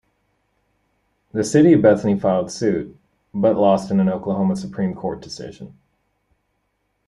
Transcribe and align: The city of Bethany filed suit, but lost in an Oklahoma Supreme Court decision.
The 1.31 1.43
city 1.43 1.73
of 1.73 1.83
Bethany 1.83 2.19
filed 2.19 2.51
suit, 2.51 2.97
but 3.35 3.55
lost 3.55 3.91
in 3.91 3.99
an 3.99 4.09
Oklahoma 4.09 4.55
Supreme 4.55 4.95
Court 4.95 5.21
decision. 5.21 5.77